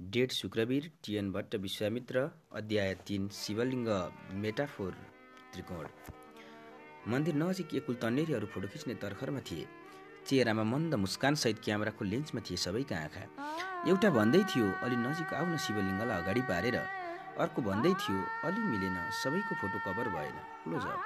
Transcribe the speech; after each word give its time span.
डेढ 0.00 0.30
शुक्रवीर 0.32 0.88
टिएन 1.04 1.30
भट्ट 1.32 1.54
विश्वामित्र 1.54 2.20
अध्याय 2.56 2.94
तिन 3.06 3.28
शिवलिङ्ग 3.34 3.88
मेटाफोर 4.34 4.92
त्रिकोण। 5.52 5.86
मन्दिर 7.12 7.34
नजिक 7.34 7.74
एकुल 7.74 7.94
तन्नेरीहरू 8.02 8.46
फोटो 8.46 8.68
खिच्ने 8.68 8.94
तर्खरमा 9.02 9.40
थिए। 9.50 9.66
चेहरामा 10.26 10.64
मन्द 10.64 10.94
मुस्कानसहित 11.04 11.60
क्यामेराको 11.64 12.04
लेन्समा 12.04 12.40
थिए 12.48 12.56
सबैका 12.64 12.96
आँखा 12.96 13.24
एउटा 13.90 14.10
भन्दै 14.16 14.42
थियो 14.48 14.72
अलि 14.88 14.96
नजिक 15.04 15.34
आउन 15.36 15.56
शिवलिङ्गलाई 15.68 16.16
अगाडि 16.22 16.42
पारेर 16.48 16.76
अर्को 16.80 17.62
भन्दै 17.68 17.92
थियो 18.00 18.24
अलि 18.48 18.60
मिलेन 18.72 18.98
सबैको 19.20 19.54
फोटो 19.60 19.78
कभर 19.84 20.08
भएन। 20.16 20.36
क्लोज 20.64 20.84
अप 20.94 21.00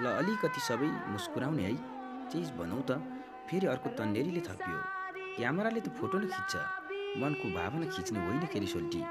ल 0.00 0.16
अलिकति 0.16 0.60
सबै 0.68 0.90
मुस्कुराउने 1.12 1.62
है। 1.68 1.76
चिज 2.32 2.56
भनौँ 2.56 2.82
त 2.88 3.00
फेरि 3.48 3.66
अर्को 3.76 3.96
तन्नेरीले 4.00 4.42
थपियो। 4.48 4.78
क्यामेराले 5.36 5.80
त 5.80 5.98
फोटो 6.00 6.18
नै 6.18 6.36
खिच्छ। 6.36 6.79
मनको 7.18 7.48
भावना 7.50 7.86
खिच्ने 7.90 8.18
होइन 8.26 8.46
केरी 8.52 8.66
सोल्टी। 8.66 9.02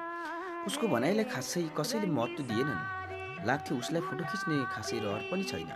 उसको 0.67 0.87
भनाइलाई 0.87 1.25
खासै 1.33 1.61
कसैले 1.77 2.07
महत्त्व 2.07 2.43
दिएनन्। 2.49 3.45
लाग्थ्यो 3.47 3.77
उसलाई 3.77 4.01
फोटो 4.07 4.23
खिच्ने 4.31 4.55
खासै 4.73 4.99
रहर 5.03 5.21
पनि 5.31 5.43
छैन। 5.43 5.71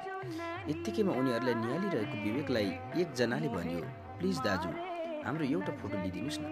यत्तिकैमा 0.72 1.12
उनीहरूलाई 1.20 1.56
निहालिरहेको 1.64 2.16
विवेकलाई 2.24 2.70
एकजनाले 3.02 3.48
भन्यो 3.56 3.82
प्लिज 4.20 4.38
दाजु 4.48 4.72
हाम्रो 5.26 5.46
एउटा 5.52 5.72
फोटो 5.80 5.96
लिइदिनुहोस् 6.04 6.40
न। 6.40 6.46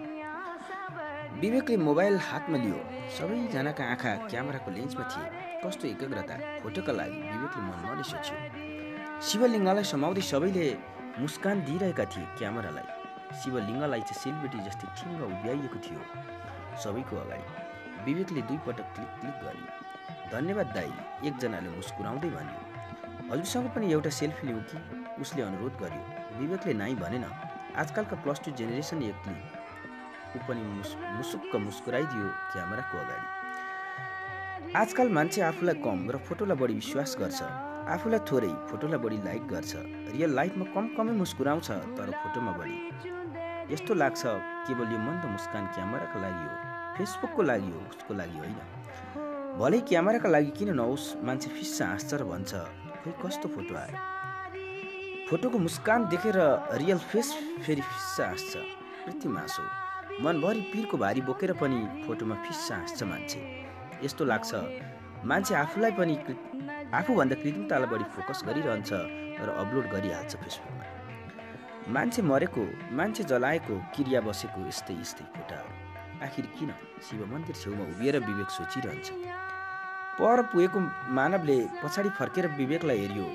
विवेकले 1.40 1.76
मोबाइल 1.88 2.14
हातमा 2.28 2.56
लियो। 2.64 2.78
सबैजनाका 3.16 3.84
आँखा 3.92 4.12
क्यामेराको 4.30 4.70
लेन्समा 4.76 5.04
थिए। 5.12 5.26
कस्तो 5.64 5.84
एकाग्रता 5.88 6.34
फोटोका 6.62 6.92
लागि 7.00 7.18
विवेकले 7.32 7.62
मनमा 7.68 7.92
नै 7.96 8.04
सोच्यो। 8.12 8.36
शिवलिङ्गलाई 9.28 9.84
समाउँदै 9.92 10.24
सबैले 10.32 10.66
मुस्कान 11.22 11.56
दिइरहेका 11.64 12.04
थिए 12.12 12.26
क्यामेरालाई। 12.38 13.01
शिवलिङ्गलाई 13.40 14.02
चाहिँ 14.08 14.20
सेलिब्रिटी 14.22 14.58
जस्तै 14.66 14.86
ठिङ्ग 14.98 15.22
उभ्याइएको 15.26 15.78
थियो। 15.84 16.02
सबैको 16.82 17.14
अगाडि 17.24 17.46
विवेकले 18.06 18.42
दुईपटक 18.48 18.86
क्लिक 18.94 19.10
क्लिक 19.20 19.36
गर्यो 19.44 19.66
धन्यवाद 20.32 20.68
दाई 20.76 20.90
एकजनाले 21.28 21.68
मुस्कुराउँदै 21.76 22.30
भन्यो। 22.36 22.60
हजुरसँग 23.32 23.66
पनि 23.74 23.92
एउटा 23.92 24.10
सेल्फी 24.10 24.46
लिउँ 24.46 24.62
कि? 24.68 24.78
उसले 25.22 25.42
अनुरोध 25.42 25.74
गर्यो। 25.82 26.02
विवेकले 26.38 26.72
नाइ 26.74 26.94
भनेन। 27.02 27.24
आजकलका 27.76 28.16
प्लस 28.24 28.40
टू 28.44 28.50
जेनेरेसन 28.60 29.02
एकले 29.02 29.36
ऊ 30.36 30.38
पनि 30.48 30.62
मुस 30.76 30.90
मुसुक्क 31.16 31.52
मुस्कुराइदियो 31.66 32.26
क्यामेराको 32.52 32.98
अगाडि। 32.98 34.72
आजकल 34.76 35.08
मान्छे 35.16 35.40
आफूलाई 35.50 35.76
कम 35.84 35.98
र 36.10 36.16
फोटोलाई 36.28 36.56
बढी 36.56 36.74
विश्वास 36.74 37.16
गर्छ। 37.20 37.40
आफूलाई 37.94 38.20
थोरै 38.28 38.52
फोटोलाई 38.70 38.98
बढी 39.04 39.18
लाइक 39.24 39.42
गर्छ। 39.48 39.72
रियल 40.12 40.30
लाइफमा 40.34 40.64
कम 40.74 40.84
कमै 40.96 41.12
मुस्कुराउँछ 41.22 41.68
तर 41.96 42.10
फोटोमा 42.22 42.52
बढी। 42.60 42.78
यस्तो 43.70 43.94
लाग्छ 43.94 44.22
केवल 44.66 44.92
यो 44.92 44.98
मन्द 44.98 45.24
मुस्कान 45.32 45.66
क्यामेराका 45.74 46.18
लागि 46.20 46.44
हो 46.44 46.54
फेसबुकको 46.96 47.42
लागि 47.42 47.70
हो 47.70 47.80
उसको 47.90 48.14
लागि 48.14 48.38
होइन। 48.38 48.56
भलै 49.58 49.80
क्यामेराका 49.88 50.28
लागि 50.28 50.50
किन 50.58 50.70
नहोस् 50.74 51.06
मान्छे 51.24 51.48
फिस्सा 51.56 51.86
हाँस्छ 51.86 52.14
र 52.14 52.24
भन्छ। 52.24 52.52
खोइ 53.02 53.12
कस्तो 53.22 53.48
फोटो 53.54 53.74
आयो? 53.74 53.96
फोटोको 55.28 55.58
मुस्कान 55.58 56.08
देखेर 56.08 56.38
रियल 56.82 56.98
फेस 57.10 57.28
फेरि 57.64 57.82
फिस्सा 57.82 58.26
हाँस्छ 58.26 58.52
पृथ्वी 59.04 59.28
मासो 59.32 59.62
मनभरि 60.24 60.60
पिरको 60.72 60.96
भारी 60.98 61.20
बोकेर 61.28 61.52
पनि 61.62 61.78
फोटोमा 62.06 62.34
फिस्सा 62.44 62.74
हाँस्छ 62.76 63.02
मान्छे। 63.02 63.40
यस्तो 64.04 64.24
लाग्छ 64.24 64.50
मान्छे 65.24 65.54
आफूलाई 65.54 65.92
पनि 65.98 66.14
आफूभन्दा 66.92 67.34
कृत्रिमतालाई 67.42 67.88
बढी 67.92 68.04
फोकस 68.14 68.42
गरिरहन्छ 68.46 68.90
र 69.40 69.48
अपलोड 69.62 69.86
गरिहाल्छ 69.94 70.32
फेसबुकमा। 70.36 70.81
मान्छे 71.88 72.22
मरेको 72.22 72.64
मान्छे 72.94 73.24
जलाएको 73.24 73.76
क्रिया 73.94 74.20
बसेको 74.22 74.66
यस्तै 74.66 74.94
यस्तै 74.94 75.24
फोटाहरू 75.34 75.70
आखिर 76.22 76.46
किन? 76.58 76.70
शिव 77.02 77.24
मन्दिर 77.26 77.56
छेउमा 77.56 77.84
उभिएर 77.84 78.18
विवेक 78.22 78.50
सोचिरहन्छ। 78.56 79.10
पर 80.18 80.42
पुगेको 80.52 80.80
मानवले 81.10 81.58
पछाडि 81.82 82.10
फर्केर 82.18 82.46
विवेकलाई 82.58 82.98
हेऱ्यो। 82.98 83.26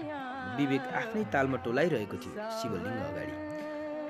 विवेक 0.58 0.84
आफ्नै 0.96 1.24
तालमा 1.34 1.58
टोलाइरहेको 1.66 2.18
थियो 2.24 2.48
शिवलिङ्ग 2.60 3.02
अगाडि। 3.10 3.36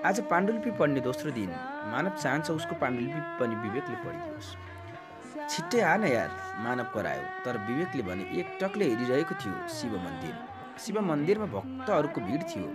आज 0.06 0.22
पाण्डुलिपि 0.30 0.72
पढ्ने 0.80 1.02
दोस्रो 1.02 1.32
दिन। 1.34 1.52
मानव 1.92 2.14
चाहन्छ 2.22 2.50
उसको 2.52 2.76
पाण्डुलिपि 2.78 3.22
पनि 3.40 3.56
विवेकले 3.66 3.98
पढिदियोस्। 4.06 4.50
छिट्टै 5.50 5.82
आ 5.82 5.96
न 5.98 6.14
यार 6.14 6.30
मानव 6.62 6.94
करायो। 6.94 7.24
तर 7.46 7.58
विवेकले 7.66 8.04
भने 8.10 8.30
एक 8.40 8.58
टकले 8.62 8.86
हेरिरहेको 8.94 9.36
थियो 9.42 9.56
शिव 9.78 9.98
मन्दिर 10.06 10.36
शिव 10.86 11.02
मन्दिरमा 11.10 11.48
भक्तहरूको 11.56 12.22
भिड 12.30 12.44
थियो। 12.54 12.70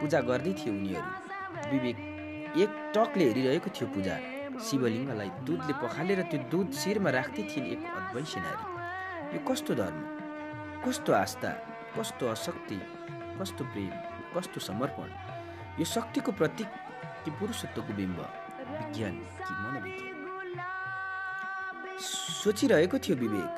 पूजा 0.00 0.20
गर्दै 0.20 0.52
थिए 0.52 0.70
उनीहरू। 0.70 1.10
विवेक 1.70 1.98
एक 2.58 2.70
टकले 2.94 3.24
हेरिरहेको 3.24 3.68
थियो 3.70 3.88
पूजा। 3.88 4.16
शिवलिङ्गलाई 4.60 5.30
दुधले 5.46 5.72
पखालेर 5.72 6.22
त्यो 6.22 6.38
दुध 6.50 6.68
शिरमा 6.72 7.10
राख्दै 7.10 7.42
थिइन् 7.42 7.66
एक 7.66 7.82
अद्वैत 7.98 8.26
नारी 8.44 8.64
यो 9.34 9.40
कस्तो 9.48 9.74
धर्म? 9.74 10.00
कस्तो 10.84 11.12
आस्था? 11.12 11.50
कस्तो 11.98 12.24
अशक्ति 12.28 12.76
कस्तो 13.40 13.64
प्रेम? 13.64 13.90
कस्तो 14.34 14.60
समर्पण? 14.60 15.08
यो 15.78 15.84
शक्तिको 15.84 16.32
प्रतीक 16.32 16.68
कि 17.24 17.30
पुरुषत्वको 17.30 17.92
बिम्ब? 17.92 18.18
विज्ञान 18.70 19.16
कि 19.46 19.52
मनोविज्ञान? 19.62 20.16
सोचिरहेको 22.42 22.98
थियो 22.98 23.16
विवेक। 23.16 23.50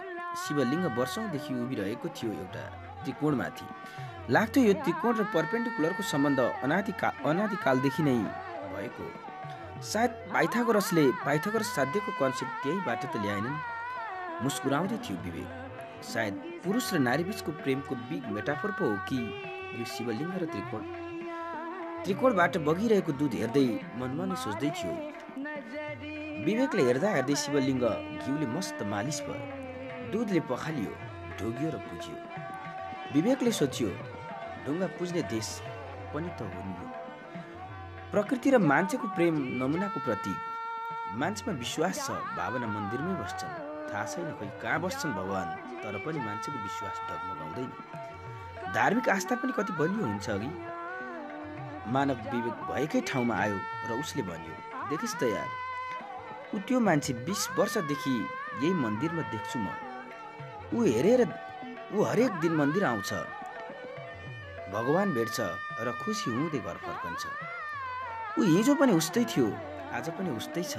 शिवलिङ्ग 0.43 0.99
वर्षौँदेखि 0.99 1.55
उभिरहेको 1.55 2.09
थियो 2.09 2.33
एउटा 2.33 2.65
त्रिकोणमाथि। 3.03 3.67
लाग्थ्यो 4.31 4.63
यो 4.65 4.73
त्रिकोण 4.83 5.15
र 5.19 5.25
पर्पेन्डिकुलरको 5.35 6.03
सम्बन्ध 6.07 6.41
अनादिका 6.63 7.09
अनादिकालदेखि 7.27 8.03
नै 8.07 8.15
भएको। 8.71 9.07
सायद 9.83 10.11
पाइथागोरसले 10.33 11.05
पाइथागोरस 11.27 11.71
साध्यको 11.77 12.11
कन्सेप्ट 12.21 12.55
त्यहीबाट 12.63 13.03
त 13.03 13.15
ल्याएनन्। 13.19 13.57
मुस्कुराउँदै 14.43 14.99
थियो 15.03 15.17
विवेक। 15.27 15.51
सायद 16.07 16.35
पुरुष 16.63 16.87
र 16.95 16.99
नारी 17.03 17.25
बिचको 17.25 17.51
प्रेमको 17.63 17.95
बिग 18.07 18.23
मेटाफोर 18.31 18.71
पो 18.79 18.85
हो 18.87 18.97
कि 19.11 19.19
यो 19.79 19.85
शिवलिङ्ग 19.91 20.39
र 20.39 20.47
त्रिकोण? 20.55 20.83
त्रिकोणबाट 22.07 22.55
बगिरहेको 22.63 23.13
दुध 23.19 23.35
हेर्दै 23.43 23.67
मनमा 23.99 24.25
नै 24.31 24.37
सोच्दै 24.39 24.71
थियो। 24.79 24.95
विवेकले 26.47 26.83
हेर्दा 26.89 27.09
हेर्दै 27.19 27.35
शिवलिङ्ग 27.43 27.85
घिउले 28.23 28.47
मस्त 28.55 28.87
मालिस 28.87 29.19
भयो। 29.27 29.43
दुधले 30.15 30.41
पखालियो 30.47 30.93
ढोग्यो 31.39 31.69
र 31.75 31.77
पुज्यो। 31.91 32.17
विवेकले 33.15 33.53
सोच्यो 33.53 33.89
ढुङ्गा 34.67 34.87
पुज्ने 34.99 35.23
देश 35.35 35.49
पनि 36.15 36.29
त 36.39 36.41
हो 36.55 36.61
नि 36.67 36.75
प्रकृति 38.13 38.49
र 38.51 38.59
मान्छेको 38.71 39.07
प्रेम 39.17 39.35
नमुनाको 39.61 40.01
प्रतीक। 40.07 40.39
मान्छेमा 41.21 41.53
विश्वास 41.59 41.97
छ 42.07 42.17
भावना 42.37 42.67
मन्दिरमै 42.75 43.15
बस्छन्। 43.21 43.55
थाहा 43.91 44.05
छैन 44.13 44.29
खोइ 44.39 44.51
कहाँ 44.63 44.79
बस्छन् 44.85 45.17
भगवान् 45.19 45.51
तर 45.83 45.97
पनि 46.05 46.19
मान्छेको 46.29 46.59
विश्वास 46.67 46.97
डगमगाउँदैन। 47.09 47.71
धार्मिक 48.77 49.09
आस्था 49.17 49.35
पनि 49.43 49.53
कति 49.59 49.73
बलियो 49.81 50.05
हुन्छ 50.07 50.29
अघि। 50.31 50.51
मानव 51.93 52.19
विवेक 52.33 52.57
भएकै 52.71 53.01
ठाउँमा 53.11 53.35
आयो 53.43 53.59
र 53.89 53.91
उसले 54.01 54.23
भन्यो 54.31 54.55
देखिस् 54.91 55.19
त 55.21 55.23
यार 55.35 55.49
ऊ 56.55 56.59
त्यो 56.69 56.79
मान्छे 56.87 57.13
बिस 57.27 57.43
वर्षदेखि 57.59 58.15
यही 58.63 58.73
मन्दिरमा 58.85 59.23
देख्छु 59.33 59.59
म। 59.59 59.69
ऊ 60.77 60.79
हेरेर 60.85 61.21
ऊ 61.93 61.97
हरेक 62.05 62.33
दिन 62.41 62.53
मन्दिर 62.61 62.85
आउँछ। 62.85 63.13
भगवान् 64.73 65.13
भेट्छ 65.15 65.39
र 65.85 65.93
खुसी 66.03 66.31
हुँदै 66.33 66.59
घर 66.59 66.77
फर्कन्छ। 66.85 67.23
ऊ 68.39 68.43
हिजो 68.43 68.75
पनि 68.81 68.93
उस्तै 69.01 69.25
थियो 69.29 69.49
आज 69.93 70.07
पनि 70.17 70.31
उस्तै 70.41 70.63
छ। 70.65 70.75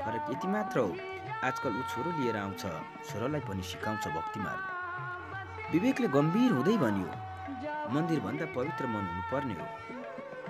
फरक 0.00 0.24
यति 0.32 0.48
मात्र 0.48 0.76
हो 0.80 0.92
आजकल 1.44 1.72
ऊ 1.76 1.82
छोरो 1.90 2.10
लिएर 2.16 2.36
आउँछ 2.36 2.62
छोरोलाई 3.08 3.42
पनि 3.48 3.62
सिकाउँछ 3.70 4.04
भक्ति 4.16 4.40
मार्ग 4.40 4.64
विवेकले 5.72 6.08
गम्भीर 6.16 6.50
हुँदै 6.56 6.76
भन्यो 6.84 7.08
मन्दिरभन्दा 7.94 8.46
पवित्र 8.56 8.84
मन 8.88 9.04
हुनुपर्ने 9.10 9.54
हो। 9.60 9.66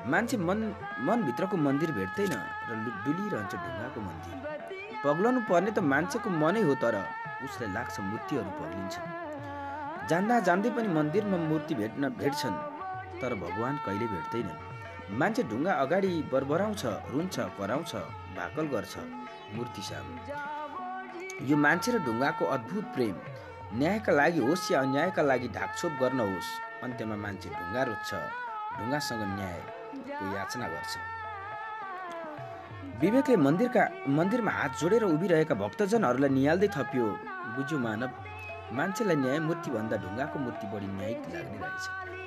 मान्छे 0.07 0.37
मन 0.49 0.59
मनभित्रको 1.09 1.57
मन्दिर 1.67 1.91
भेट्दैन 1.99 2.35
र 2.69 2.71
डुलिरहन्छ 3.05 3.53
ढुङ्गाको 3.65 4.01
मन्दिर। 4.09 4.35
पग्लनु 5.05 5.41
पर्ने 5.51 5.71
त 5.75 5.79
मान्छेको 5.93 6.29
मनै 6.43 6.63
हो 6.69 6.75
तर 6.83 6.95
उसलाई 7.45 7.71
लाग्छ 7.75 7.95
मूर्तिहरू 8.11 8.51
पग्लिन्छ 8.61 8.97
जान्दा 10.11 10.37
जान्दै 10.47 10.71
पनि 10.77 10.89
मन्दिरमा 10.97 11.37
मूर्ति 11.51 11.75
भेट्न 11.81 12.09
भेट्छन्। 12.21 12.55
तर 13.21 13.35
भगवान् 13.45 13.83
कहिले 13.87 14.07
भेट्दैनन्। 14.15 15.19
मान्छे 15.19 15.43
ढुङ्गा 15.51 15.73
अगाडि 15.85 16.13
बरबराउँछ 16.33 16.83
रुन्छ 17.13 17.37
कराउँछ 17.59 17.93
भाकल 18.37 18.67
गर्छ 18.75 18.95
मूर्ति 19.55 19.83
सामु। 19.83 20.15
यो 21.49 21.57
मान्छे 21.57 21.91
र 21.93 21.99
ढुङ्गाको 22.07 22.45
अद्भुत 22.57 22.85
प्रेम। 22.95 23.17
न्यायका 23.81 24.13
लागि 24.13 24.41
होस् 24.47 24.71
या 24.73 24.81
अन्यायका 24.81 25.23
लागि 25.23 25.49
ढाकछोप 25.57 25.93
गर्न 26.01 26.21
होस् 26.21 26.51
अन्त्यमा 26.85 27.17
मान्छे 27.25 27.49
ढुङ्गा 27.59 27.83
रोज्छ 27.89 28.11
ढुङ्गासँग 28.79 29.23
न्यायको 29.37 30.25
याचना 30.37 30.67
गर्छ। 30.75 30.93
विवेकले 33.01 33.37
मन्दिरका 33.47 33.83
मन्दिरमा 34.17 34.53
हात 34.59 34.73
जोडेर 34.81 35.05
उभिरहेका 35.05 35.55
भक्तजनहरूलाई 35.63 36.31
निहाल्दै 36.37 36.69
थपियो 36.77 37.07
बुझ्यो 37.57 37.79
मानव 37.87 38.11
मान्छेलाई 38.79 39.17
न्यायमूर्ति 39.25 39.69
भन्दा 39.77 39.97
ढुङ्गाको 40.05 40.37
मूर्ति 40.45 40.67
बढी 40.73 40.89
न्यायिक 40.99 41.21
लाग्ने 41.35 41.59
रहेछ। 41.65 42.20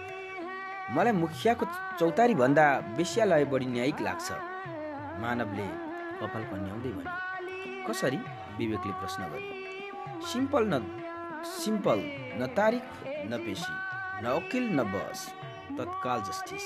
मलाई 0.92 1.12
मुखियाको 1.14 1.66
चौतारी 2.00 2.34
भन्दा 2.36 2.66
बेस्यालय 2.98 3.46
बढी 3.52 3.66
न्यायिक 3.66 4.02
लाग्छ। 4.02 4.28
मानवले 5.22 5.68
कपाल 6.20 6.44
कन्याउँदै 6.52 6.92
भन्यो 6.98 7.88
कसरी? 7.88 8.20
विवेकले 8.58 8.94
प्रश्न 9.00 9.22
गरे 9.32 9.52
सिम्पल 10.32 10.64
न 10.74 10.74
सिम्पल 11.56 12.00
न 12.40 12.48
तारिख 12.58 12.84
न 13.32 13.38
पेशी 13.46 13.74
न 14.24 14.26
वकिल 14.36 14.64
न 14.78 14.84
बस 14.94 15.20
तत्काल 15.78 16.20
जस्टिस। 16.30 16.66